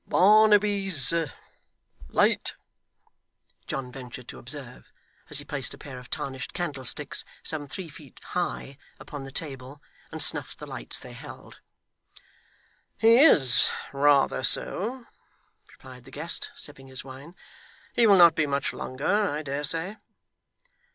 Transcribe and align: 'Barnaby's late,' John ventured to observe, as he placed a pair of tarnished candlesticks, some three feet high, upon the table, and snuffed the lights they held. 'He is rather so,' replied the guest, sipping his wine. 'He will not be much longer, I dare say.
'Barnaby's 0.07 1.13
late,' 2.09 2.55
John 3.67 3.91
ventured 3.91 4.27
to 4.29 4.39
observe, 4.39 4.91
as 5.29 5.37
he 5.37 5.45
placed 5.45 5.75
a 5.75 5.77
pair 5.77 5.99
of 5.99 6.09
tarnished 6.09 6.53
candlesticks, 6.53 7.23
some 7.43 7.67
three 7.67 7.87
feet 7.87 8.19
high, 8.33 8.79
upon 8.99 9.25
the 9.25 9.31
table, 9.31 9.79
and 10.11 10.19
snuffed 10.19 10.57
the 10.57 10.65
lights 10.65 10.97
they 10.97 11.13
held. 11.13 11.59
'He 12.97 13.19
is 13.19 13.69
rather 13.93 14.43
so,' 14.43 15.05
replied 15.71 16.05
the 16.05 16.09
guest, 16.09 16.49
sipping 16.55 16.87
his 16.87 17.03
wine. 17.03 17.35
'He 17.93 18.07
will 18.07 18.17
not 18.17 18.33
be 18.33 18.47
much 18.47 18.73
longer, 18.73 19.05
I 19.05 19.43
dare 19.43 19.63
say. 19.63 19.97